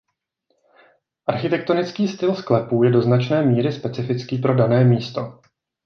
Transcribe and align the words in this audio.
Architektonický 1.27 2.07
styl 2.07 2.35
sklepů 2.35 2.83
je 2.83 2.91
do 2.91 3.01
značné 3.01 3.41
míry 3.43 3.71
specifický 3.71 4.37
pro 4.37 4.55
dané 4.55 4.83
místo. 4.83 5.41